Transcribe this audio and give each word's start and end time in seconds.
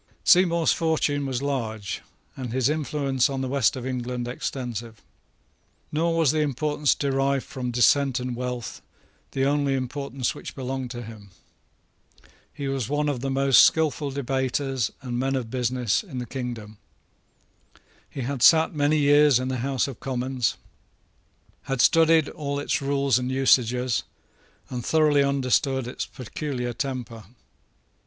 Seymour's 0.23 0.73
fortune 0.73 1.27
was 1.27 1.43
large, 1.43 2.01
and 2.35 2.51
his 2.51 2.69
influence 2.69 3.29
in 3.29 3.41
the 3.41 3.47
West 3.47 3.75
of 3.75 3.85
England 3.85 4.27
extensive. 4.27 5.03
Nor 5.91 6.17
was 6.17 6.31
the 6.31 6.39
importance 6.39 6.95
derived 6.95 7.45
from 7.45 7.69
descent 7.69 8.19
and 8.19 8.35
wealth 8.35 8.81
the 9.33 9.45
only 9.45 9.75
importance 9.75 10.33
which 10.33 10.55
belonged 10.55 10.89
to 10.89 11.03
him. 11.03 11.29
He 12.51 12.67
was 12.67 12.89
one 12.89 13.09
of 13.09 13.19
the 13.19 13.29
most 13.29 13.61
skilful 13.61 14.09
debaters 14.09 14.91
and 15.03 15.19
men 15.19 15.35
of 15.35 15.51
business 15.51 16.01
in 16.03 16.17
the 16.17 16.25
kingdom. 16.25 16.79
He 18.09 18.21
had 18.21 18.41
sate 18.41 18.71
many 18.73 18.97
years 18.97 19.37
in 19.37 19.49
the 19.49 19.57
House 19.57 19.87
of 19.87 19.99
Commons, 19.99 20.57
had 21.65 21.79
studied 21.79 22.27
all 22.27 22.57
its 22.57 22.81
rules 22.81 23.19
and 23.19 23.31
usages, 23.31 24.01
and 24.67 24.83
thoroughly 24.83 25.21
understood 25.23 25.85
its 25.85 26.07
peculiar 26.07 26.73
temper. 26.73 27.25